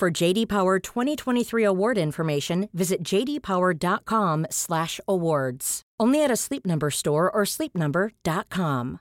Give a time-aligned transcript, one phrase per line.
[0.00, 5.82] For JD Power 2023 award information, visit jdpower.com/awards.
[6.00, 9.00] Only at a Sleep Number store or sleepnumber.com.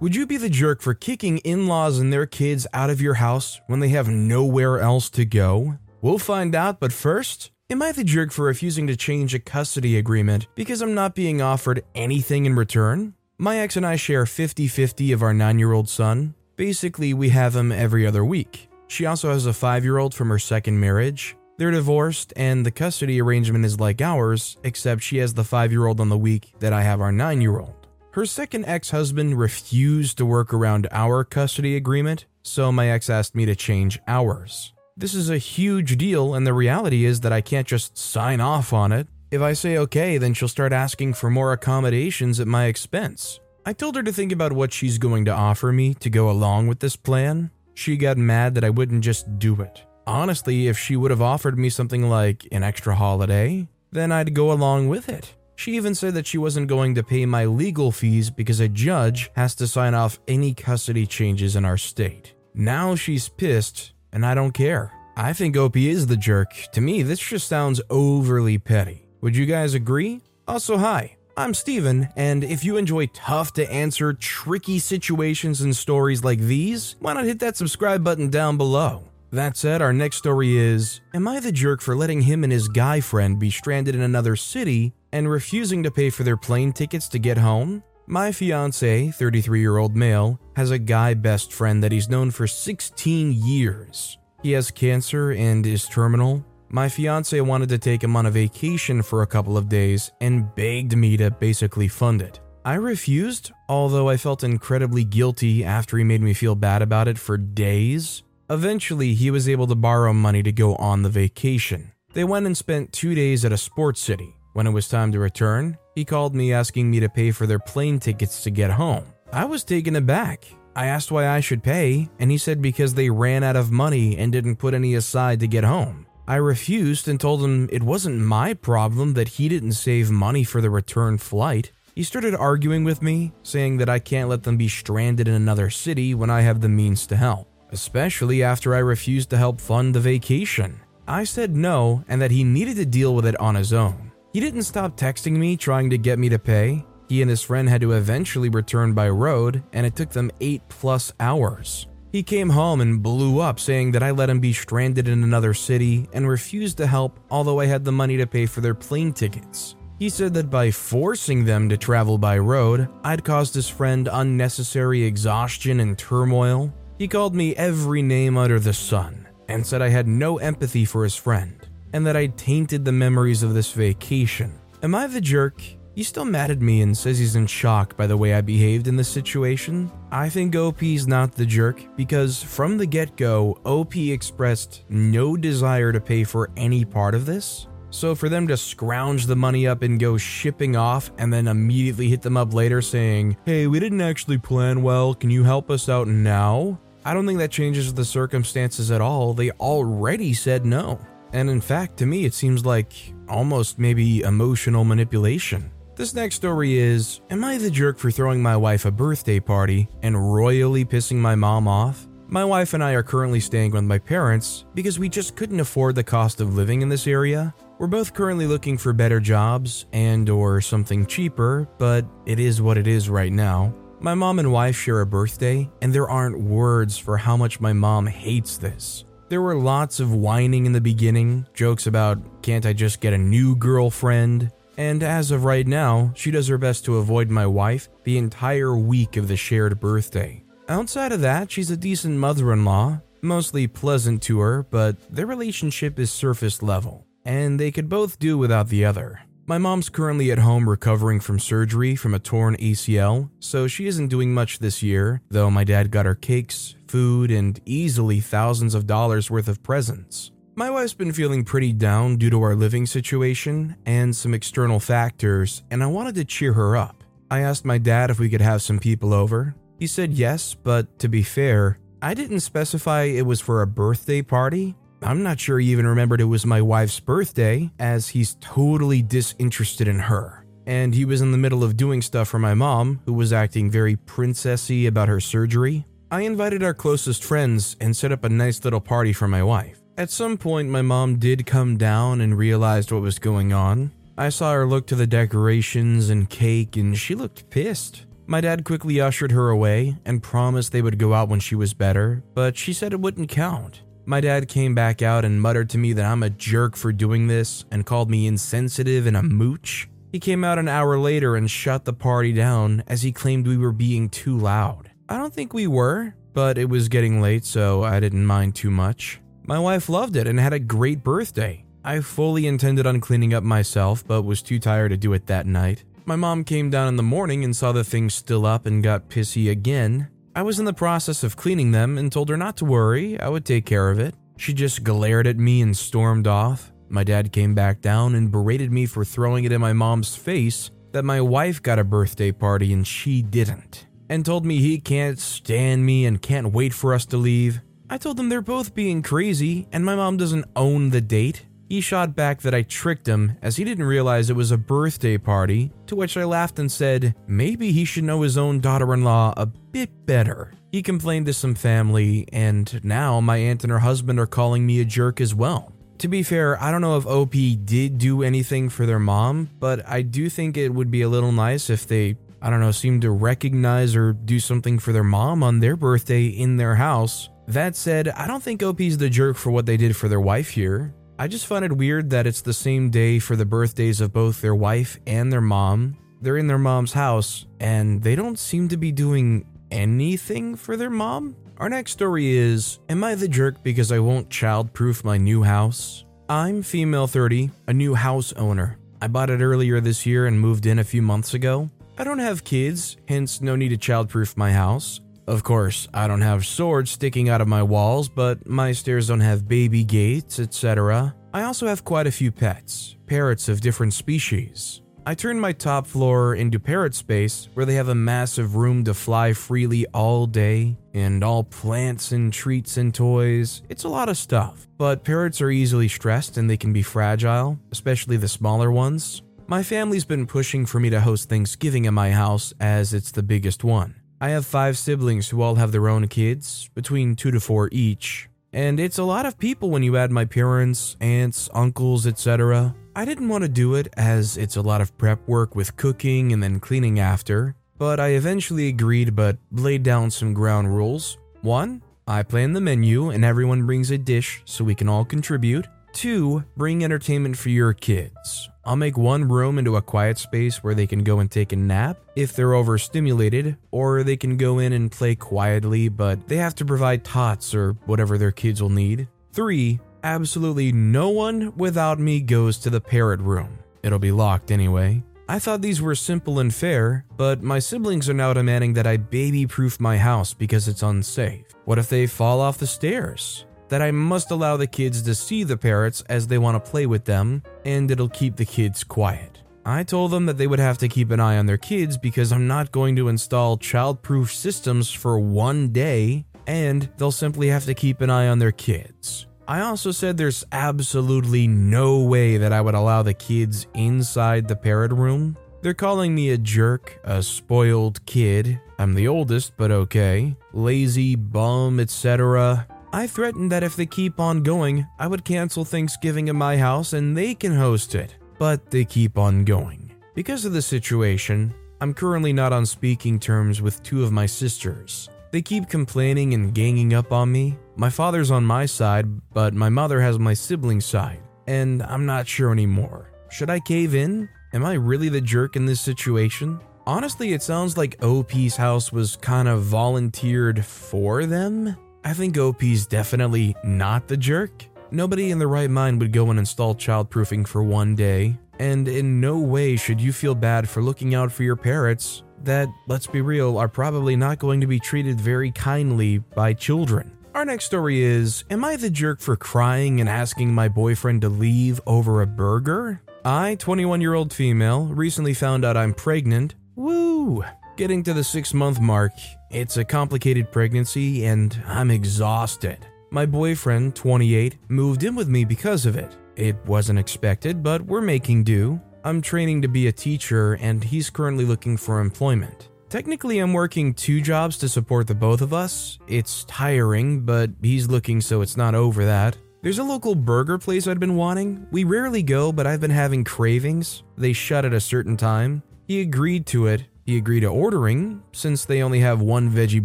[0.00, 3.14] Would you be the jerk for kicking in laws and their kids out of your
[3.14, 5.78] house when they have nowhere else to go?
[6.02, 9.96] We'll find out, but first, am I the jerk for refusing to change a custody
[9.96, 13.14] agreement because I'm not being offered anything in return?
[13.38, 16.34] My ex and I share 50 50 of our nine year old son.
[16.56, 18.68] Basically, we have him every other week.
[18.86, 21.36] She also has a five year old from her second marriage.
[21.56, 25.86] They're divorced, and the custody arrangement is like ours, except she has the five year
[25.86, 27.88] old on the week that I have our nine year old.
[28.12, 33.34] Her second ex husband refused to work around our custody agreement, so my ex asked
[33.34, 34.72] me to change ours.
[34.96, 38.72] This is a huge deal, and the reality is that I can't just sign off
[38.72, 39.08] on it.
[39.32, 43.40] If I say okay, then she'll start asking for more accommodations at my expense.
[43.66, 46.66] I told her to think about what she's going to offer me to go along
[46.66, 47.50] with this plan.
[47.72, 49.84] She got mad that I wouldn't just do it.
[50.06, 54.52] Honestly, if she would have offered me something like an extra holiday, then I'd go
[54.52, 55.34] along with it.
[55.56, 59.30] She even said that she wasn't going to pay my legal fees because a judge
[59.34, 62.34] has to sign off any custody changes in our state.
[62.52, 64.92] Now she's pissed and I don't care.
[65.16, 66.52] I think OP is the jerk.
[66.72, 69.08] To me, this just sounds overly petty.
[69.22, 70.20] Would you guys agree?
[70.46, 76.22] Also, hi, I'm Steven, and if you enjoy tough to answer, tricky situations and stories
[76.22, 79.02] like these, why not hit that subscribe button down below?
[79.32, 82.68] That said, our next story is Am I the jerk for letting him and his
[82.68, 87.08] guy friend be stranded in another city and refusing to pay for their plane tickets
[87.08, 87.82] to get home?
[88.06, 92.46] My fiance, 33 year old male, has a guy best friend that he's known for
[92.46, 94.18] 16 years.
[94.44, 96.44] He has cancer and is terminal.
[96.74, 100.52] My fiance wanted to take him on a vacation for a couple of days and
[100.56, 102.40] begged me to basically fund it.
[102.64, 107.16] I refused, although I felt incredibly guilty after he made me feel bad about it
[107.16, 108.24] for days.
[108.50, 111.92] Eventually, he was able to borrow money to go on the vacation.
[112.12, 114.34] They went and spent two days at a sports city.
[114.54, 117.60] When it was time to return, he called me asking me to pay for their
[117.60, 119.04] plane tickets to get home.
[119.32, 120.44] I was taken aback.
[120.74, 124.18] I asked why I should pay, and he said because they ran out of money
[124.18, 126.03] and didn't put any aside to get home.
[126.26, 130.60] I refused and told him it wasn't my problem that he didn't save money for
[130.60, 131.70] the return flight.
[131.94, 135.70] He started arguing with me, saying that I can't let them be stranded in another
[135.70, 139.94] city when I have the means to help, especially after I refused to help fund
[139.94, 140.80] the vacation.
[141.06, 144.10] I said no and that he needed to deal with it on his own.
[144.32, 146.84] He didn't stop texting me trying to get me to pay.
[147.08, 150.62] He and his friend had to eventually return by road, and it took them 8
[150.70, 151.86] plus hours.
[152.14, 155.52] He came home and blew up, saying that I let him be stranded in another
[155.52, 159.12] city and refused to help, although I had the money to pay for their plane
[159.12, 159.74] tickets.
[159.98, 165.02] He said that by forcing them to travel by road, I'd caused his friend unnecessary
[165.02, 166.72] exhaustion and turmoil.
[166.98, 171.02] He called me every name under the sun and said I had no empathy for
[171.02, 174.52] his friend and that I'd tainted the memories of this vacation.
[174.84, 175.60] Am I the jerk?
[175.94, 178.88] He's still mad at me and says he's in shock by the way I behaved
[178.88, 179.92] in this situation.
[180.10, 185.92] I think OP's not the jerk because from the get go, OP expressed no desire
[185.92, 187.68] to pay for any part of this.
[187.90, 192.08] So for them to scrounge the money up and go shipping off and then immediately
[192.08, 195.88] hit them up later saying, hey, we didn't actually plan well, can you help us
[195.88, 196.80] out now?
[197.04, 199.32] I don't think that changes the circumstances at all.
[199.32, 200.98] They already said no.
[201.32, 202.94] And in fact, to me, it seems like
[203.28, 205.70] almost maybe emotional manipulation.
[205.96, 209.88] This next story is Am I the jerk for throwing my wife a birthday party
[210.02, 212.08] and royally pissing my mom off?
[212.26, 215.94] My wife and I are currently staying with my parents because we just couldn't afford
[215.94, 217.54] the cost of living in this area.
[217.78, 222.76] We're both currently looking for better jobs and or something cheaper, but it is what
[222.76, 223.72] it is right now.
[224.00, 227.72] My mom and wife share a birthday, and there aren't words for how much my
[227.72, 229.04] mom hates this.
[229.28, 233.18] There were lots of whining in the beginning, jokes about, can't I just get a
[233.18, 234.50] new girlfriend?
[234.76, 238.76] And as of right now, she does her best to avoid my wife the entire
[238.76, 240.44] week of the shared birthday.
[240.68, 245.26] Outside of that, she's a decent mother in law, mostly pleasant to her, but their
[245.26, 249.20] relationship is surface level, and they could both do without the other.
[249.46, 254.08] My mom's currently at home recovering from surgery from a torn ACL, so she isn't
[254.08, 258.86] doing much this year, though my dad got her cakes, food, and easily thousands of
[258.86, 260.30] dollars worth of presents.
[260.56, 265.64] My wife's been feeling pretty down due to our living situation and some external factors,
[265.72, 267.02] and I wanted to cheer her up.
[267.28, 269.56] I asked my dad if we could have some people over.
[269.80, 274.22] He said yes, but to be fair, I didn't specify it was for a birthday
[274.22, 274.76] party.
[275.02, 279.88] I'm not sure he even remembered it was my wife's birthday, as he's totally disinterested
[279.88, 280.46] in her.
[280.68, 283.72] And he was in the middle of doing stuff for my mom, who was acting
[283.72, 285.84] very princessy about her surgery.
[286.12, 289.83] I invited our closest friends and set up a nice little party for my wife.
[289.96, 293.92] At some point, my mom did come down and realized what was going on.
[294.18, 298.04] I saw her look to the decorations and cake, and she looked pissed.
[298.26, 301.74] My dad quickly ushered her away and promised they would go out when she was
[301.74, 303.82] better, but she said it wouldn't count.
[304.04, 307.28] My dad came back out and muttered to me that I'm a jerk for doing
[307.28, 309.88] this and called me insensitive and a mooch.
[310.10, 313.56] He came out an hour later and shut the party down as he claimed we
[313.56, 314.90] were being too loud.
[315.08, 318.70] I don't think we were, but it was getting late, so I didn't mind too
[318.70, 319.20] much.
[319.46, 321.66] My wife loved it and had a great birthday.
[321.84, 325.46] I fully intended on cleaning up myself, but was too tired to do it that
[325.46, 325.84] night.
[326.06, 329.10] My mom came down in the morning and saw the things still up and got
[329.10, 330.08] pissy again.
[330.34, 333.28] I was in the process of cleaning them and told her not to worry, I
[333.28, 334.14] would take care of it.
[334.38, 336.72] She just glared at me and stormed off.
[336.88, 340.70] My dad came back down and berated me for throwing it in my mom's face
[340.92, 345.18] that my wife got a birthday party and she didn't, and told me he can't
[345.18, 347.60] stand me and can't wait for us to leave.
[347.90, 351.44] I told them they're both being crazy and my mom doesn't own the date.
[351.68, 355.18] He shot back that I tricked him as he didn't realize it was a birthday
[355.18, 359.02] party, to which I laughed and said maybe he should know his own daughter in
[359.02, 360.52] law a bit better.
[360.70, 364.80] He complained to some family, and now my aunt and her husband are calling me
[364.80, 365.72] a jerk as well.
[365.98, 367.32] To be fair, I don't know if OP
[367.64, 371.32] did do anything for their mom, but I do think it would be a little
[371.32, 375.42] nice if they, I don't know, seemed to recognize or do something for their mom
[375.42, 377.30] on their birthday in their house.
[377.46, 380.50] That said, I don't think OP's the jerk for what they did for their wife
[380.50, 380.94] here.
[381.18, 384.40] I just find it weird that it's the same day for the birthdays of both
[384.40, 385.96] their wife and their mom.
[386.20, 390.90] They're in their mom's house, and they don't seem to be doing anything for their
[390.90, 391.36] mom.
[391.58, 396.04] Our next story is Am I the jerk because I won't childproof my new house?
[396.28, 398.78] I'm female 30, a new house owner.
[399.02, 401.68] I bought it earlier this year and moved in a few months ago.
[401.98, 405.00] I don't have kids, hence, no need to childproof my house.
[405.26, 409.20] Of course, I don't have swords sticking out of my walls, but my stairs don't
[409.20, 411.14] have baby gates, etc.
[411.32, 414.82] I also have quite a few pets, parrots of different species.
[415.06, 418.94] I turned my top floor into parrot space where they have a massive room to
[418.94, 423.62] fly freely all day, and all plants and treats and toys.
[423.68, 427.58] It's a lot of stuff, but parrots are easily stressed and they can be fragile,
[427.72, 429.22] especially the smaller ones.
[429.46, 433.22] My family's been pushing for me to host Thanksgiving at my house as it's the
[433.22, 433.96] biggest one.
[434.20, 438.28] I have five siblings who all have their own kids, between two to four each.
[438.52, 442.74] And it's a lot of people when you add my parents, aunts, uncles, etc.
[442.94, 446.32] I didn't want to do it as it's a lot of prep work with cooking
[446.32, 451.18] and then cleaning after, but I eventually agreed but laid down some ground rules.
[451.42, 455.66] One, I plan the menu and everyone brings a dish so we can all contribute.
[455.94, 458.50] Two, bring entertainment for your kids.
[458.64, 461.56] I'll make one room into a quiet space where they can go and take a
[461.56, 466.56] nap if they're overstimulated, or they can go in and play quietly, but they have
[466.56, 469.06] to provide tots or whatever their kids will need.
[469.32, 473.58] Three, absolutely no one without me goes to the parrot room.
[473.84, 475.04] It'll be locked anyway.
[475.28, 478.96] I thought these were simple and fair, but my siblings are now demanding that I
[478.96, 481.46] baby proof my house because it's unsafe.
[481.66, 483.46] What if they fall off the stairs?
[483.68, 486.86] That I must allow the kids to see the parrots as they want to play
[486.86, 489.42] with them, and it'll keep the kids quiet.
[489.66, 492.32] I told them that they would have to keep an eye on their kids because
[492.32, 497.74] I'm not going to install childproof systems for one day, and they'll simply have to
[497.74, 499.26] keep an eye on their kids.
[499.48, 504.56] I also said there's absolutely no way that I would allow the kids inside the
[504.56, 505.36] parrot room.
[505.62, 508.60] They're calling me a jerk, a spoiled kid.
[508.78, 510.36] I'm the oldest, but okay.
[510.52, 512.66] Lazy, bum, etc.
[512.94, 516.92] I threatened that if they keep on going, I would cancel Thanksgiving in my house
[516.92, 518.14] and they can host it.
[518.38, 519.92] But they keep on going.
[520.14, 525.08] Because of the situation, I'm currently not on speaking terms with two of my sisters.
[525.32, 527.58] They keep complaining and ganging up on me.
[527.74, 532.28] My father's on my side, but my mother has my sibling's side, and I'm not
[532.28, 533.10] sure anymore.
[533.28, 534.28] Should I cave in?
[534.52, 536.60] Am I really the jerk in this situation?
[536.86, 541.76] Honestly, it sounds like OP's house was kind of volunteered for them.
[542.04, 544.66] I think OP's definitely not the jerk.
[544.90, 549.20] Nobody in the right mind would go and install childproofing for one day, and in
[549.20, 553.22] no way should you feel bad for looking out for your parrots that, let's be
[553.22, 557.10] real, are probably not going to be treated very kindly by children.
[557.34, 561.30] Our next story is Am I the jerk for crying and asking my boyfriend to
[561.30, 563.00] leave over a burger?
[563.24, 566.54] I, 21 year old female, recently found out I'm pregnant.
[566.76, 567.42] Woo!
[567.76, 569.14] Getting to the six month mark,
[569.50, 572.86] it's a complicated pregnancy and I'm exhausted.
[573.10, 576.16] My boyfriend, 28, moved in with me because of it.
[576.36, 578.80] It wasn't expected, but we're making do.
[579.02, 582.68] I'm training to be a teacher and he's currently looking for employment.
[582.90, 585.98] Technically, I'm working two jobs to support the both of us.
[586.06, 589.36] It's tiring, but he's looking so it's not over that.
[589.62, 591.66] There's a local burger place I'd been wanting.
[591.72, 594.04] We rarely go, but I've been having cravings.
[594.16, 595.64] They shut at a certain time.
[595.88, 596.84] He agreed to it.
[597.04, 599.84] He agreed to ordering, since they only have one veggie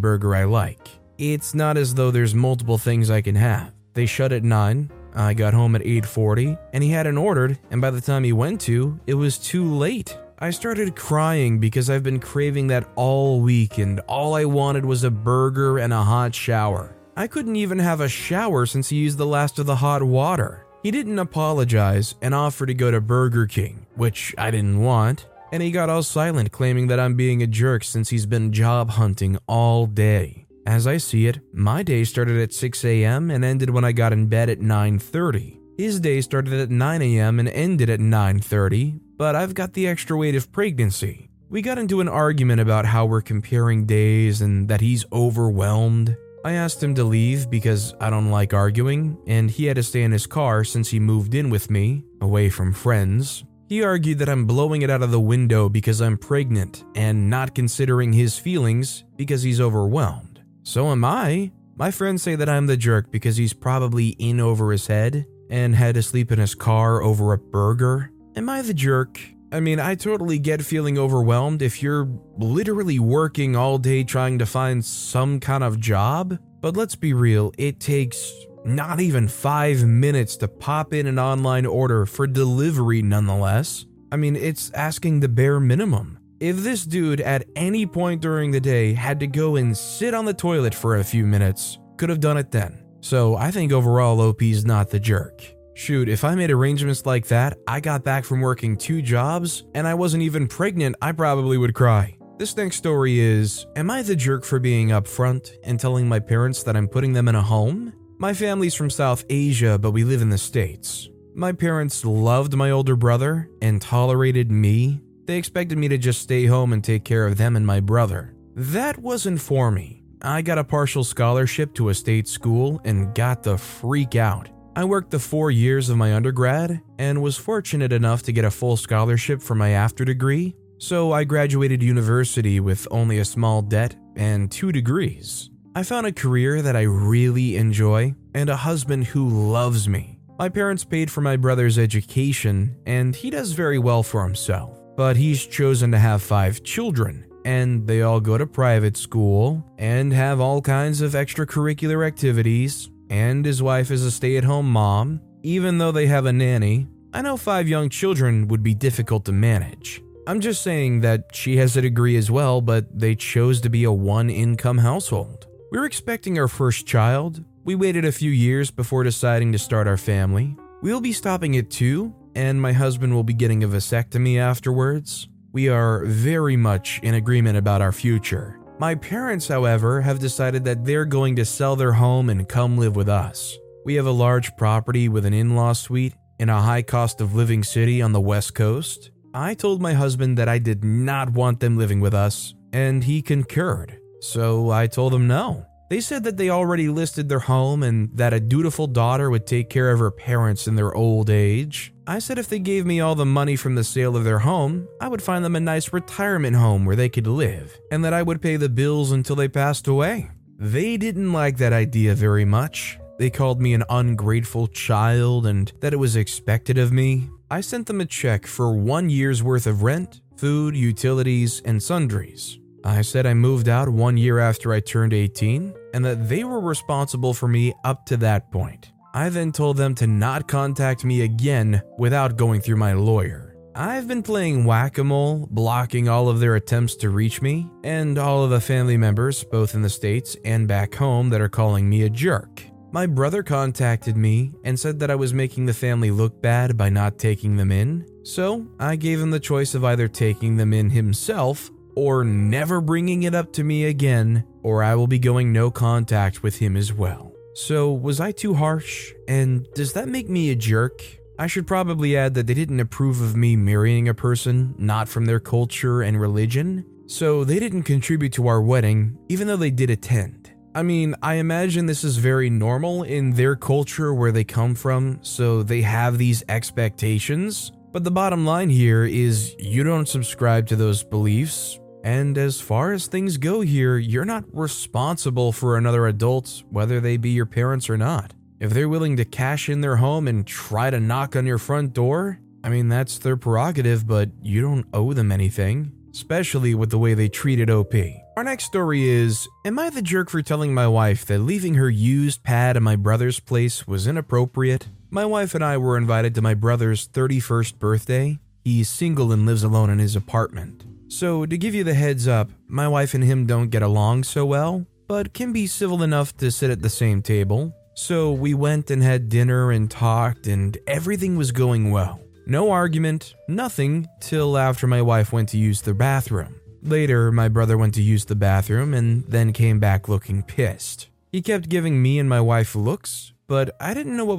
[0.00, 0.88] burger I like.
[1.18, 3.72] It's not as though there's multiple things I can have.
[3.92, 4.90] They shut at 9.
[5.14, 8.60] I got home at 8:40 and he hadn't ordered, and by the time he went
[8.62, 10.16] to, it was too late.
[10.38, 15.04] I started crying because I've been craving that all week and all I wanted was
[15.04, 16.94] a burger and a hot shower.
[17.16, 20.64] I couldn't even have a shower since he used the last of the hot water.
[20.82, 25.62] He didn't apologize and offered to go to Burger King, which I didn't want, and
[25.62, 29.38] he got all silent claiming that I'm being a jerk since he's been job hunting
[29.46, 30.46] all day.
[30.66, 33.30] As I see it, my day started at 6 a.m.
[33.30, 35.58] and ended when I got in bed at 9:30.
[35.76, 37.40] His day started at 9 a.m.
[37.40, 41.30] and ended at 9:30, but I've got the extra weight of pregnancy.
[41.48, 46.16] We got into an argument about how we're comparing days and that he's overwhelmed.
[46.44, 50.02] I asked him to leave because I don't like arguing, and he had to stay
[50.02, 53.44] in his car since he moved in with me, away from friends.
[53.70, 57.54] He argued that I'm blowing it out of the window because I'm pregnant and not
[57.54, 60.42] considering his feelings because he's overwhelmed.
[60.64, 61.52] So am I.
[61.76, 65.76] My friends say that I'm the jerk because he's probably in over his head and
[65.76, 68.10] had to sleep in his car over a burger.
[68.34, 69.20] Am I the jerk?
[69.52, 72.08] I mean, I totally get feeling overwhelmed if you're
[72.38, 76.36] literally working all day trying to find some kind of job.
[76.60, 78.32] But let's be real, it takes
[78.64, 83.86] not even five minutes to pop in an online order for delivery, nonetheless.
[84.12, 86.18] I mean, it's asking the bare minimum.
[86.40, 90.24] If this dude at any point during the day had to go and sit on
[90.24, 92.82] the toilet for a few minutes, could have done it then.
[93.00, 95.44] So I think overall OP's not the jerk.
[95.74, 99.86] Shoot, if I made arrangements like that, I got back from working two jobs, and
[99.86, 102.18] I wasn't even pregnant, I probably would cry.
[102.38, 106.62] This next story is Am I the jerk for being upfront and telling my parents
[106.62, 107.92] that I'm putting them in a home?
[108.20, 111.08] My family's from South Asia, but we live in the States.
[111.34, 115.00] My parents loved my older brother and tolerated me.
[115.24, 118.34] They expected me to just stay home and take care of them and my brother.
[118.54, 120.02] That wasn't for me.
[120.20, 124.50] I got a partial scholarship to a state school and got the freak out.
[124.76, 128.50] I worked the four years of my undergrad and was fortunate enough to get a
[128.50, 133.96] full scholarship for my after degree, so I graduated university with only a small debt
[134.14, 135.48] and two degrees.
[135.72, 140.18] I found a career that I really enjoy and a husband who loves me.
[140.36, 144.76] My parents paid for my brother's education, and he does very well for himself.
[144.96, 150.12] But he's chosen to have five children, and they all go to private school and
[150.12, 155.20] have all kinds of extracurricular activities, and his wife is a stay at home mom,
[155.44, 156.88] even though they have a nanny.
[157.14, 160.02] I know five young children would be difficult to manage.
[160.26, 163.84] I'm just saying that she has a degree as well, but they chose to be
[163.84, 165.46] a one income household.
[165.70, 167.44] We were expecting our first child.
[167.64, 170.56] We waited a few years before deciding to start our family.
[170.82, 175.28] We'll be stopping at two, and my husband will be getting a vasectomy afterwards.
[175.52, 178.58] We are very much in agreement about our future.
[178.80, 182.96] My parents, however, have decided that they're going to sell their home and come live
[182.96, 183.56] with us.
[183.84, 187.36] We have a large property with an in law suite in a high cost of
[187.36, 189.12] living city on the West Coast.
[189.32, 193.22] I told my husband that I did not want them living with us, and he
[193.22, 193.99] concurred.
[194.20, 195.66] So I told them no.
[195.90, 199.68] They said that they already listed their home and that a dutiful daughter would take
[199.68, 201.92] care of her parents in their old age.
[202.06, 204.86] I said if they gave me all the money from the sale of their home,
[205.00, 208.22] I would find them a nice retirement home where they could live, and that I
[208.22, 210.30] would pay the bills until they passed away.
[210.58, 213.00] They didn't like that idea very much.
[213.18, 217.28] They called me an ungrateful child and that it was expected of me.
[217.50, 222.59] I sent them a check for one year's worth of rent, food, utilities, and sundries.
[222.84, 226.60] I said I moved out one year after I turned 18 and that they were
[226.60, 228.92] responsible for me up to that point.
[229.12, 233.56] I then told them to not contact me again without going through my lawyer.
[233.74, 238.18] I've been playing whack a mole, blocking all of their attempts to reach me, and
[238.18, 241.88] all of the family members, both in the States and back home, that are calling
[241.88, 242.62] me a jerk.
[242.92, 246.88] My brother contacted me and said that I was making the family look bad by
[246.88, 250.90] not taking them in, so I gave him the choice of either taking them in
[250.90, 255.70] himself or never bringing it up to me again, or I will be going no
[255.70, 257.32] contact with him as well.
[257.54, 259.12] So, was I too harsh?
[259.28, 261.02] And does that make me a jerk?
[261.38, 265.24] I should probably add that they didn't approve of me marrying a person not from
[265.24, 269.90] their culture and religion, so they didn't contribute to our wedding, even though they did
[269.90, 270.52] attend.
[270.72, 275.18] I mean, I imagine this is very normal in their culture where they come from,
[275.22, 277.72] so they have these expectations.
[277.92, 282.92] But the bottom line here is you don't subscribe to those beliefs, and as far
[282.92, 287.90] as things go here, you're not responsible for another adult, whether they be your parents
[287.90, 288.32] or not.
[288.58, 291.92] If they're willing to cash in their home and try to knock on your front
[291.92, 296.98] door, I mean, that's their prerogative, but you don't owe them anything especially with the
[296.98, 297.94] way they treated OP.
[298.36, 301.90] Our next story is Am I the jerk for telling my wife that leaving her
[301.90, 304.88] used pad at my brother's place was inappropriate?
[305.10, 308.38] My wife and I were invited to my brother's 31st birthday.
[308.64, 310.84] He's single and lives alone in his apartment.
[311.10, 314.46] So, to give you the heads up, my wife and him don't get along so
[314.46, 317.74] well, but can be civil enough to sit at the same table.
[317.94, 322.20] So, we went and had dinner and talked, and everything was going well.
[322.46, 326.60] No argument, nothing, till after my wife went to use the bathroom.
[326.80, 331.08] Later, my brother went to use the bathroom and then came back looking pissed.
[331.32, 334.38] He kept giving me and my wife looks, but I didn't know what.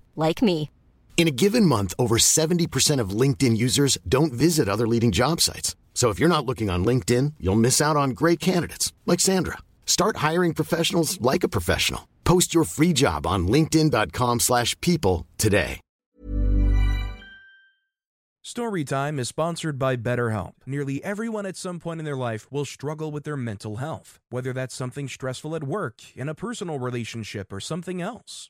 [0.15, 0.71] like me.
[1.17, 5.75] In a given month, over 70% of LinkedIn users don't visit other leading job sites.
[5.93, 9.59] So if you're not looking on LinkedIn, you'll miss out on great candidates like Sandra.
[9.85, 12.07] Start hiring professionals like a professional.
[12.23, 15.79] Post your free job on linkedin.com/people today.
[18.43, 20.53] Storytime is sponsored by BetterHelp.
[20.65, 24.51] Nearly everyone at some point in their life will struggle with their mental health, whether
[24.51, 28.49] that's something stressful at work, in a personal relationship, or something else.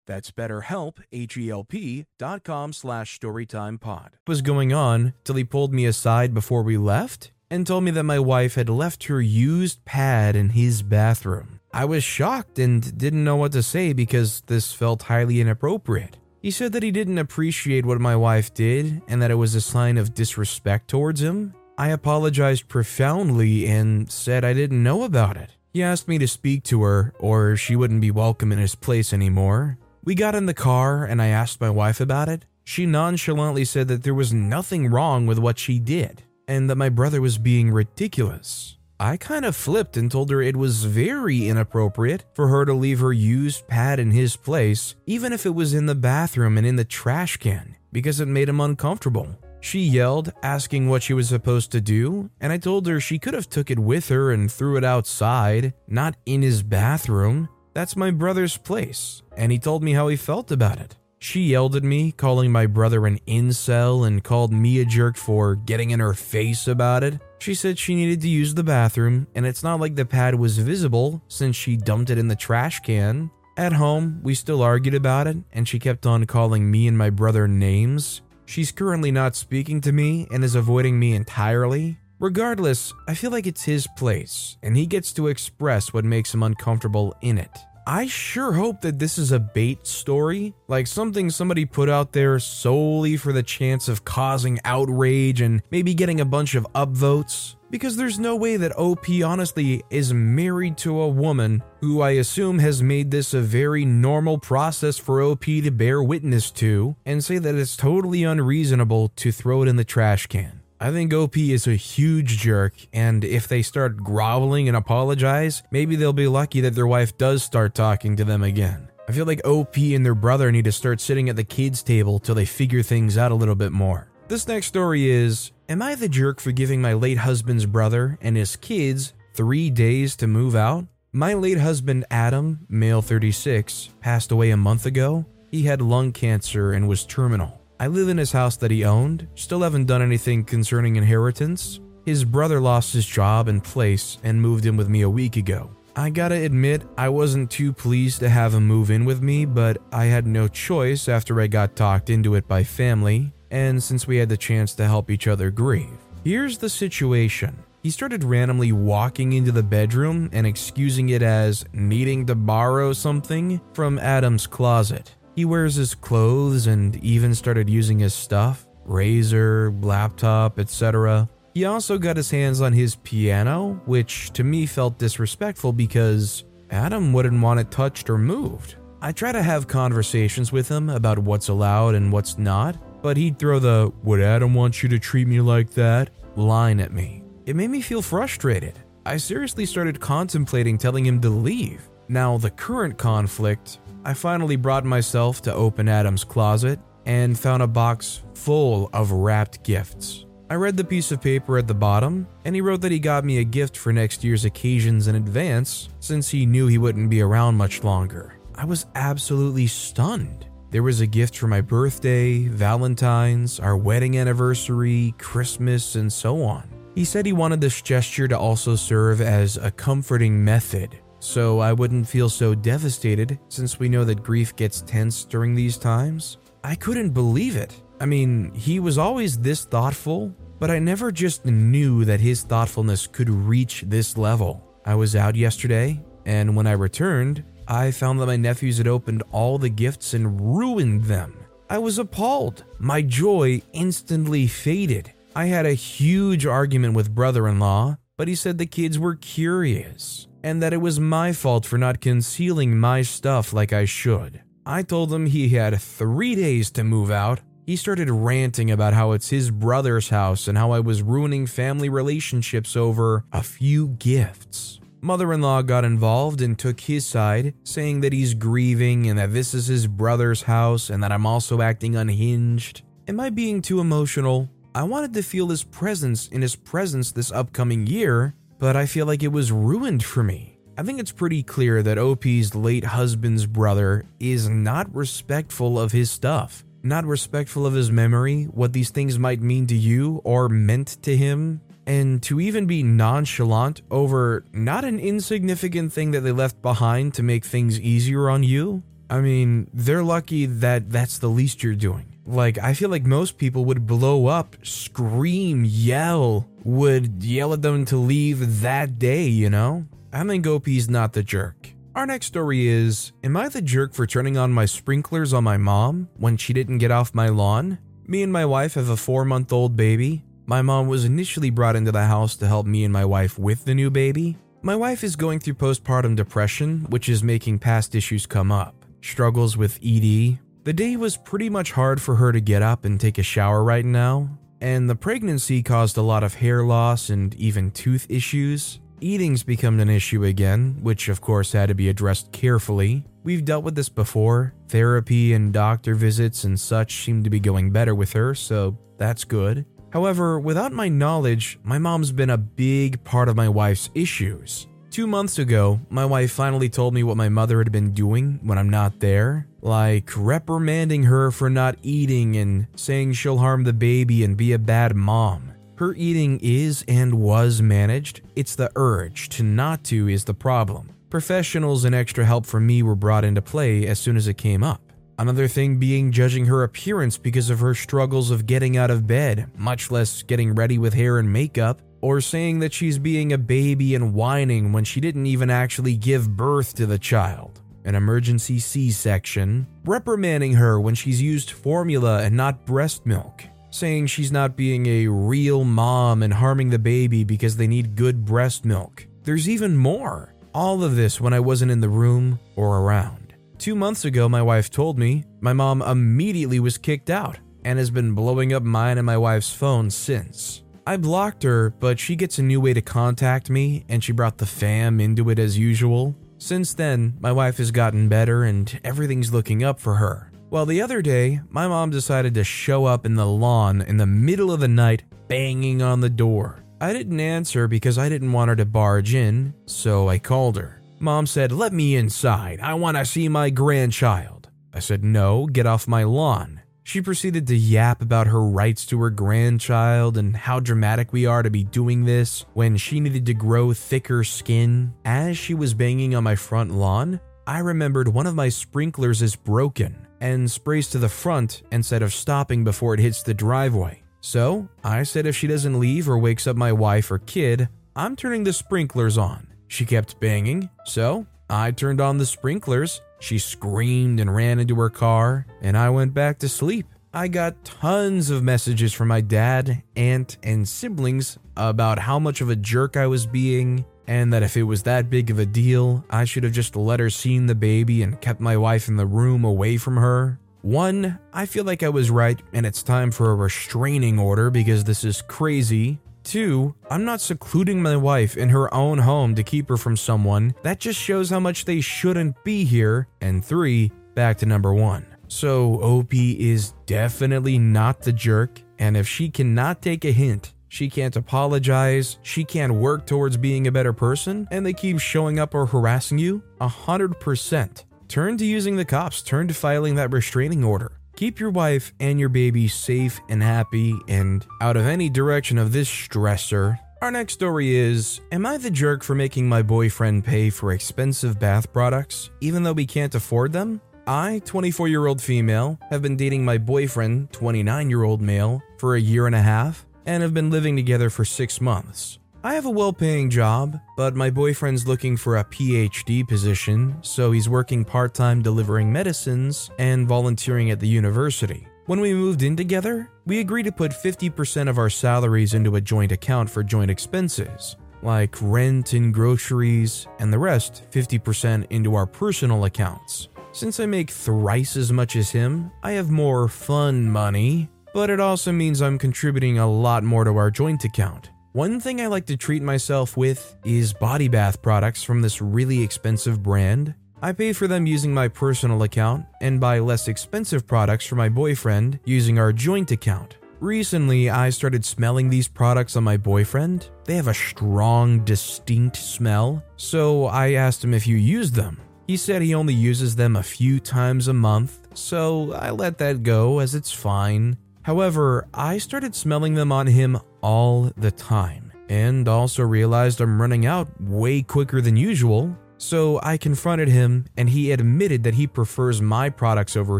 [0.07, 4.09] That's betterhelp, H-E-L-P dot com slash storytimepod.
[4.27, 8.03] Was going on till he pulled me aside before we left and told me that
[8.03, 11.59] my wife had left her used pad in his bathroom.
[11.73, 16.17] I was shocked and didn't know what to say because this felt highly inappropriate.
[16.41, 19.61] He said that he didn't appreciate what my wife did and that it was a
[19.61, 21.53] sign of disrespect towards him.
[21.77, 25.51] I apologized profoundly and said I didn't know about it.
[25.73, 29.13] He asked me to speak to her or she wouldn't be welcome in his place
[29.13, 29.77] anymore.
[30.03, 32.45] We got in the car and I asked my wife about it.
[32.63, 36.89] She nonchalantly said that there was nothing wrong with what she did and that my
[36.89, 38.77] brother was being ridiculous.
[38.99, 42.99] I kind of flipped and told her it was very inappropriate for her to leave
[42.99, 46.75] her used pad in his place, even if it was in the bathroom and in
[46.75, 49.37] the trash can, because it made him uncomfortable.
[49.59, 53.33] She yelled, asking what she was supposed to do, and I told her she could
[53.33, 57.49] have took it with her and threw it outside, not in his bathroom.
[57.73, 60.97] That's my brother's place, and he told me how he felt about it.
[61.19, 65.55] She yelled at me, calling my brother an incel, and called me a jerk for
[65.55, 67.19] getting in her face about it.
[67.39, 70.57] She said she needed to use the bathroom, and it's not like the pad was
[70.57, 73.29] visible since she dumped it in the trash can.
[73.55, 77.11] At home, we still argued about it, and she kept on calling me and my
[77.11, 78.21] brother names.
[78.45, 81.99] She's currently not speaking to me and is avoiding me entirely.
[82.21, 86.43] Regardless, I feel like it's his place, and he gets to express what makes him
[86.43, 87.49] uncomfortable in it.
[87.87, 92.37] I sure hope that this is a bait story, like something somebody put out there
[92.37, 97.55] solely for the chance of causing outrage and maybe getting a bunch of upvotes.
[97.71, 102.59] Because there's no way that OP honestly is married to a woman who I assume
[102.59, 107.39] has made this a very normal process for OP to bear witness to and say
[107.39, 110.60] that it's totally unreasonable to throw it in the trash can.
[110.83, 115.95] I think OP is a huge jerk, and if they start groveling and apologize, maybe
[115.95, 118.89] they'll be lucky that their wife does start talking to them again.
[119.07, 122.17] I feel like OP and their brother need to start sitting at the kids' table
[122.17, 124.09] till they figure things out a little bit more.
[124.27, 128.35] This next story is Am I the jerk for giving my late husband's brother and
[128.35, 130.87] his kids three days to move out?
[131.13, 135.27] My late husband, Adam, male 36, passed away a month ago.
[135.51, 137.60] He had lung cancer and was terminal.
[137.81, 141.79] I live in his house that he owned, still haven't done anything concerning inheritance.
[142.05, 145.71] His brother lost his job and place and moved in with me a week ago.
[145.95, 149.79] I gotta admit, I wasn't too pleased to have him move in with me, but
[149.91, 154.17] I had no choice after I got talked into it by family, and since we
[154.17, 155.97] had the chance to help each other grieve.
[156.23, 162.27] Here's the situation he started randomly walking into the bedroom and excusing it as needing
[162.27, 165.15] to borrow something from Adam's closet.
[165.35, 171.29] He wears his clothes and even started using his stuff razor, laptop, etc.
[171.53, 177.13] He also got his hands on his piano, which to me felt disrespectful because Adam
[177.13, 178.75] wouldn't want it touched or moved.
[179.01, 183.39] I try to have conversations with him about what's allowed and what's not, but he'd
[183.39, 187.23] throw the would Adam want you to treat me like that line at me.
[187.45, 188.79] It made me feel frustrated.
[189.05, 191.89] I seriously started contemplating telling him to leave.
[192.07, 197.67] Now, the current conflict, I finally brought myself to open Adam's closet and found a
[197.67, 200.25] box full of wrapped gifts.
[200.49, 203.23] I read the piece of paper at the bottom, and he wrote that he got
[203.23, 207.21] me a gift for next year's occasions in advance since he knew he wouldn't be
[207.21, 208.39] around much longer.
[208.55, 210.47] I was absolutely stunned.
[210.71, 216.67] There was a gift for my birthday, Valentine's, our wedding anniversary, Christmas, and so on.
[216.95, 221.71] He said he wanted this gesture to also serve as a comforting method, so I
[221.71, 226.39] wouldn't feel so devastated since we know that grief gets tense during these times.
[226.63, 227.79] I couldn't believe it.
[227.99, 233.05] I mean, he was always this thoughtful, but I never just knew that his thoughtfulness
[233.05, 234.63] could reach this level.
[234.83, 239.21] I was out yesterday, and when I returned, I found that my nephews had opened
[239.31, 241.37] all the gifts and ruined them.
[241.69, 242.63] I was appalled.
[242.79, 245.13] My joy instantly faded.
[245.35, 249.15] I had a huge argument with brother in law, but he said the kids were
[249.15, 254.41] curious and that it was my fault for not concealing my stuff like I should.
[254.65, 259.11] I told him he had three days to move out, he started ranting about how
[259.11, 264.79] it's his brother's house and how I was ruining family relationships over a few gifts.
[264.99, 269.33] Mother in law got involved and took his side, saying that he's grieving and that
[269.33, 272.83] this is his brother's house and that I'm also acting unhinged.
[273.07, 274.49] Am I being too emotional?
[274.75, 279.05] I wanted to feel his presence in his presence this upcoming year, but I feel
[279.05, 280.57] like it was ruined for me.
[280.77, 286.09] I think it's pretty clear that OP's late husband's brother is not respectful of his
[286.09, 291.01] stuff not respectful of his memory, what these things might mean to you or meant
[291.03, 296.61] to him, and to even be nonchalant over not an insignificant thing that they left
[296.61, 298.83] behind to make things easier on you.
[299.09, 302.05] I mean, they're lucky that that's the least you're doing.
[302.25, 307.85] Like, I feel like most people would blow up, scream, yell, would yell at them
[307.85, 309.85] to leave that day, you know?
[310.13, 311.73] I think OP's not the jerk.
[311.95, 315.57] Our next story is Am I the jerk for turning on my sprinklers on my
[315.57, 317.79] mom when she didn't get off my lawn?
[318.07, 320.23] Me and my wife have a four month old baby.
[320.45, 323.65] My mom was initially brought into the house to help me and my wife with
[323.65, 324.37] the new baby.
[324.61, 328.85] My wife is going through postpartum depression, which is making past issues come up.
[329.01, 330.39] Struggles with ED.
[330.63, 333.63] The day was pretty much hard for her to get up and take a shower
[333.63, 334.29] right now,
[334.61, 338.79] and the pregnancy caused a lot of hair loss and even tooth issues.
[339.01, 343.03] Eating's become an issue again, which of course had to be addressed carefully.
[343.23, 344.53] We've dealt with this before.
[344.67, 349.23] Therapy and doctor visits and such seem to be going better with her, so that's
[349.23, 349.65] good.
[349.91, 354.67] However, without my knowledge, my mom's been a big part of my wife's issues.
[354.91, 358.57] Two months ago, my wife finally told me what my mother had been doing when
[358.57, 364.21] I'm not there, like reprimanding her for not eating and saying she'll harm the baby
[364.25, 365.53] and be a bad mom.
[365.77, 368.19] Her eating is and was managed.
[368.35, 370.89] It's the urge to not to is the problem.
[371.09, 374.61] Professionals and extra help from me were brought into play as soon as it came
[374.61, 374.81] up.
[375.17, 379.49] Another thing being judging her appearance because of her struggles of getting out of bed,
[379.55, 383.95] much less getting ready with hair and makeup, or saying that she's being a baby
[383.95, 387.61] and whining when she didn't even actually give birth to the child.
[387.85, 394.07] An emergency C section, reprimanding her when she's used formula and not breast milk, saying
[394.07, 398.65] she's not being a real mom and harming the baby because they need good breast
[398.65, 399.07] milk.
[399.23, 400.33] There's even more.
[400.53, 403.33] All of this when I wasn't in the room or around.
[403.57, 407.91] Two months ago, my wife told me my mom immediately was kicked out and has
[407.91, 410.63] been blowing up mine and my wife's phone since.
[410.91, 414.39] I blocked her, but she gets a new way to contact me, and she brought
[414.39, 416.17] the fam into it as usual.
[416.37, 420.33] Since then, my wife has gotten better and everything's looking up for her.
[420.49, 424.05] Well, the other day, my mom decided to show up in the lawn in the
[424.05, 426.65] middle of the night, banging on the door.
[426.81, 430.81] I didn't answer because I didn't want her to barge in, so I called her.
[430.99, 432.59] Mom said, Let me inside.
[432.59, 434.49] I want to see my grandchild.
[434.73, 436.60] I said, No, get off my lawn.
[436.83, 441.43] She proceeded to yap about her rights to her grandchild and how dramatic we are
[441.43, 444.93] to be doing this when she needed to grow thicker skin.
[445.05, 449.35] As she was banging on my front lawn, I remembered one of my sprinklers is
[449.35, 454.01] broken and sprays to the front instead of stopping before it hits the driveway.
[454.21, 458.15] So I said if she doesn't leave or wakes up my wife or kid, I'm
[458.15, 459.47] turning the sprinklers on.
[459.67, 464.89] She kept banging, so I turned on the sprinklers she screamed and ran into her
[464.89, 466.87] car, and I went back to sleep.
[467.13, 472.49] I got tons of messages from my dad, aunt, and siblings about how much of
[472.49, 476.03] a jerk I was being, and that if it was that big of a deal,
[476.09, 479.05] I should have just let her see the baby and kept my wife in the
[479.05, 480.39] room away from her.
[480.61, 484.83] One, I feel like I was right, and it's time for a restraining order because
[484.83, 485.99] this is crazy.
[486.23, 490.53] Two, I'm not secluding my wife in her own home to keep her from someone.
[490.61, 493.07] That just shows how much they shouldn't be here.
[493.21, 495.05] And three, back to number one.
[495.27, 500.89] So, OP is definitely not the jerk, and if she cannot take a hint, she
[500.89, 505.55] can't apologize, she can't work towards being a better person, and they keep showing up
[505.55, 507.83] or harassing you, 100%.
[508.07, 510.91] Turn to using the cops, turn to filing that restraining order.
[511.21, 515.71] Keep your wife and your baby safe and happy and out of any direction of
[515.71, 516.79] this stressor.
[516.99, 521.39] Our next story is Am I the jerk for making my boyfriend pay for expensive
[521.39, 523.81] bath products even though we can't afford them?
[524.07, 528.95] I, 24 year old female, have been dating my boyfriend, 29 year old male, for
[528.95, 532.17] a year and a half and have been living together for six months.
[532.43, 537.31] I have a well paying job, but my boyfriend's looking for a PhD position, so
[537.31, 541.67] he's working part time delivering medicines and volunteering at the university.
[541.85, 545.81] When we moved in together, we agreed to put 50% of our salaries into a
[545.81, 552.07] joint account for joint expenses, like rent and groceries, and the rest 50% into our
[552.07, 553.29] personal accounts.
[553.51, 558.19] Since I make thrice as much as him, I have more fun money, but it
[558.19, 561.29] also means I'm contributing a lot more to our joint account.
[561.53, 565.83] One thing I like to treat myself with is body bath products from this really
[565.83, 566.95] expensive brand.
[567.21, 571.27] I pay for them using my personal account and buy less expensive products for my
[571.27, 573.35] boyfriend using our joint account.
[573.59, 576.89] Recently, I started smelling these products on my boyfriend.
[577.03, 581.81] They have a strong, distinct smell, so I asked him if you use them.
[582.07, 586.23] He said he only uses them a few times a month, so I let that
[586.23, 587.57] go as it's fine.
[587.83, 593.65] However, I started smelling them on him all the time, and also realized I'm running
[593.65, 595.55] out way quicker than usual.
[595.77, 599.99] So I confronted him, and he admitted that he prefers my products over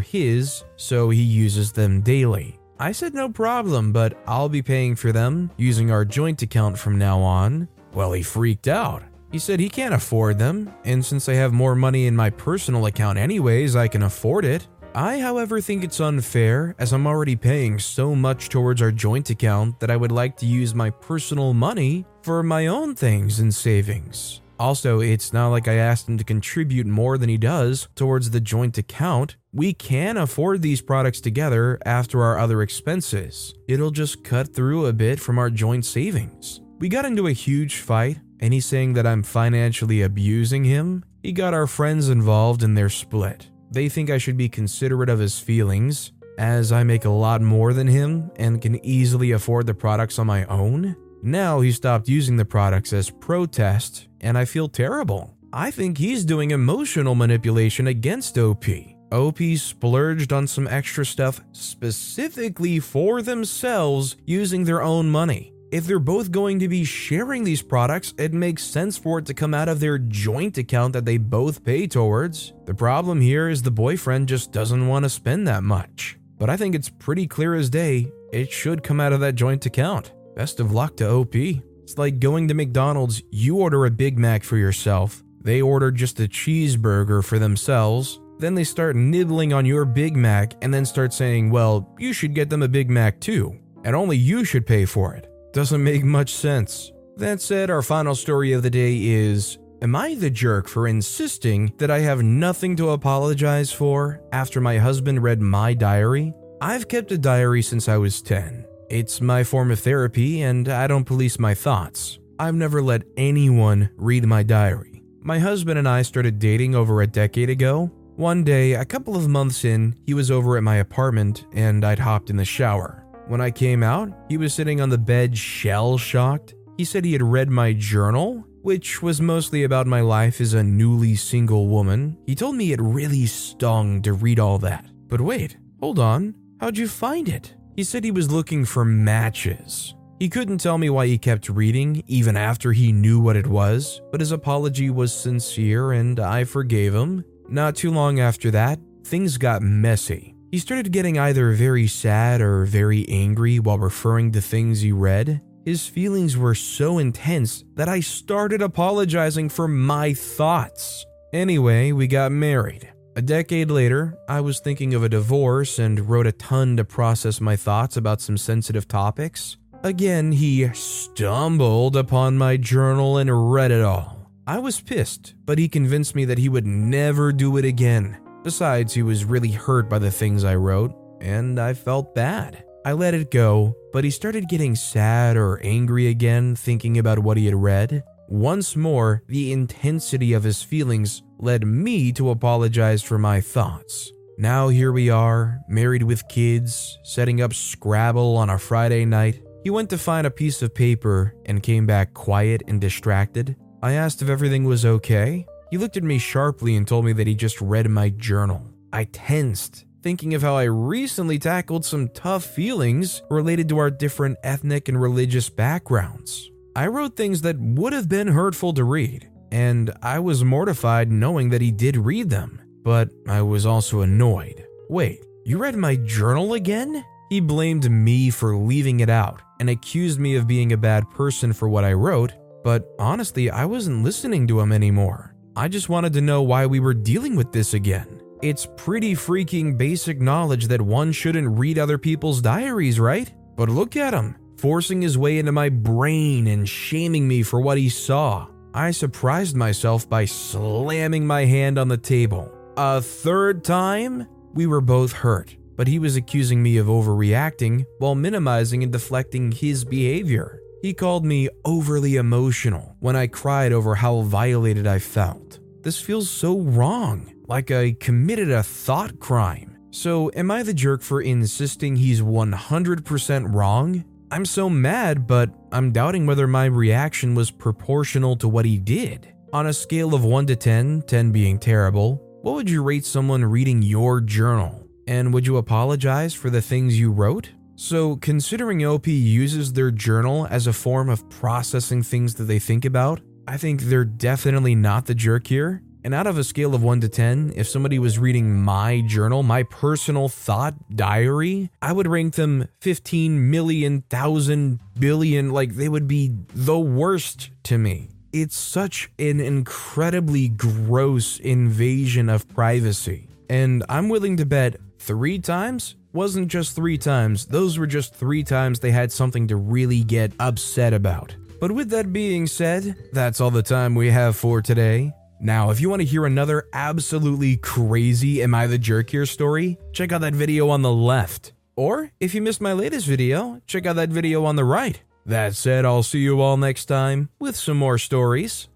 [0.00, 2.60] his, so he uses them daily.
[2.78, 6.98] I said no problem, but I'll be paying for them using our joint account from
[6.98, 7.68] now on.
[7.94, 9.02] Well, he freaked out.
[9.32, 12.86] He said he can't afford them, and since I have more money in my personal
[12.86, 14.68] account anyways, I can afford it.
[14.94, 19.80] I, however, think it's unfair as I'm already paying so much towards our joint account
[19.80, 24.42] that I would like to use my personal money for my own things and savings.
[24.58, 28.40] Also, it's not like I asked him to contribute more than he does towards the
[28.40, 29.36] joint account.
[29.52, 33.54] We can afford these products together after our other expenses.
[33.66, 36.60] It'll just cut through a bit from our joint savings.
[36.78, 41.04] We got into a huge fight, and he's saying that I'm financially abusing him.
[41.22, 43.48] He got our friends involved in their split.
[43.72, 47.72] They think I should be considerate of his feelings, as I make a lot more
[47.72, 50.94] than him and can easily afford the products on my own.
[51.22, 55.34] Now he stopped using the products as protest, and I feel terrible.
[55.54, 58.64] I think he's doing emotional manipulation against OP.
[59.10, 65.51] OP splurged on some extra stuff specifically for themselves using their own money.
[65.72, 69.32] If they're both going to be sharing these products, it makes sense for it to
[69.32, 72.52] come out of their joint account that they both pay towards.
[72.66, 76.18] The problem here is the boyfriend just doesn't want to spend that much.
[76.36, 79.64] But I think it's pretty clear as day, it should come out of that joint
[79.64, 80.12] account.
[80.36, 81.34] Best of luck to OP.
[81.34, 86.20] It's like going to McDonald's, you order a Big Mac for yourself, they order just
[86.20, 91.14] a cheeseburger for themselves, then they start nibbling on your Big Mac and then start
[91.14, 94.84] saying, well, you should get them a Big Mac too, and only you should pay
[94.84, 95.31] for it.
[95.52, 96.92] Doesn't make much sense.
[97.16, 101.74] That said, our final story of the day is Am I the jerk for insisting
[101.76, 106.32] that I have nothing to apologize for after my husband read my diary?
[106.62, 110.86] I've kept a diary since I was 10, It's my form of therapy, and I
[110.86, 112.18] don't police my thoughts.
[112.38, 115.02] I've never let anyone read my diary.
[115.20, 117.90] My husband and I started dating over a decade ago.
[118.16, 121.98] One day, a couple of months in, he was over at my apartment and I'd
[121.98, 123.01] hopped in the shower.
[123.28, 126.54] When I came out, he was sitting on the bed, shell shocked.
[126.76, 130.62] He said he had read my journal, which was mostly about my life as a
[130.62, 132.16] newly single woman.
[132.26, 134.84] He told me it really stung to read all that.
[135.08, 137.54] But wait, hold on, how'd you find it?
[137.76, 139.94] He said he was looking for matches.
[140.18, 144.00] He couldn't tell me why he kept reading, even after he knew what it was,
[144.10, 147.24] but his apology was sincere and I forgave him.
[147.48, 150.36] Not too long after that, things got messy.
[150.52, 155.40] He started getting either very sad or very angry while referring to things he read.
[155.64, 161.06] His feelings were so intense that I started apologizing for my thoughts.
[161.32, 162.92] Anyway, we got married.
[163.16, 167.40] A decade later, I was thinking of a divorce and wrote a ton to process
[167.40, 169.56] my thoughts about some sensitive topics.
[169.82, 174.30] Again, he stumbled upon my journal and read it all.
[174.46, 178.18] I was pissed, but he convinced me that he would never do it again.
[178.42, 182.64] Besides, he was really hurt by the things I wrote, and I felt bad.
[182.84, 187.36] I let it go, but he started getting sad or angry again thinking about what
[187.36, 188.02] he had read.
[188.28, 194.10] Once more, the intensity of his feelings led me to apologize for my thoughts.
[194.38, 199.40] Now here we are, married with kids, setting up Scrabble on a Friday night.
[199.62, 203.54] He went to find a piece of paper and came back quiet and distracted.
[203.82, 205.46] I asked if everything was okay.
[205.72, 208.62] He looked at me sharply and told me that he just read my journal.
[208.92, 214.36] I tensed, thinking of how I recently tackled some tough feelings related to our different
[214.44, 216.50] ethnic and religious backgrounds.
[216.76, 221.48] I wrote things that would have been hurtful to read, and I was mortified knowing
[221.48, 224.66] that he did read them, but I was also annoyed.
[224.90, 227.02] Wait, you read my journal again?
[227.30, 231.54] He blamed me for leaving it out and accused me of being a bad person
[231.54, 235.31] for what I wrote, but honestly, I wasn't listening to him anymore.
[235.54, 238.22] I just wanted to know why we were dealing with this again.
[238.40, 243.30] It's pretty freaking basic knowledge that one shouldn't read other people's diaries, right?
[243.54, 247.76] But look at him forcing his way into my brain and shaming me for what
[247.76, 248.46] he saw.
[248.72, 252.50] I surprised myself by slamming my hand on the table.
[252.78, 254.26] A third time?
[254.54, 259.52] We were both hurt, but he was accusing me of overreacting while minimizing and deflecting
[259.52, 260.61] his behavior.
[260.82, 265.60] He called me overly emotional when I cried over how violated I felt.
[265.82, 269.78] This feels so wrong, like I committed a thought crime.
[269.92, 274.04] So, am I the jerk for insisting he's 100% wrong?
[274.32, 279.32] I'm so mad, but I'm doubting whether my reaction was proportional to what he did.
[279.52, 283.44] On a scale of 1 to 10, 10 being terrible, what would you rate someone
[283.44, 284.84] reading your journal?
[285.06, 287.50] And would you apologize for the things you wrote?
[287.74, 292.84] So, considering OP uses their journal as a form of processing things that they think
[292.84, 295.82] about, I think they're definitely not the jerk here.
[296.04, 299.42] And out of a scale of 1 to 10, if somebody was reading my journal,
[299.42, 306.08] my personal thought diary, I would rank them 15 million, thousand, billion, like they would
[306.08, 308.08] be the worst to me.
[308.32, 313.28] It's such an incredibly gross invasion of privacy.
[313.48, 318.42] And I'm willing to bet three times wasn't just three times, those were just three
[318.42, 321.34] times they had something to really get upset about.
[321.60, 325.12] But with that being said, that's all the time we have for today.
[325.40, 329.78] Now, if you want to hear another absolutely crazy Am I the Jerk here story,
[329.92, 331.52] check out that video on the left.
[331.76, 335.02] Or if you missed my latest video, check out that video on the right.
[335.26, 338.68] That said, I'll see you all next time with some more stories.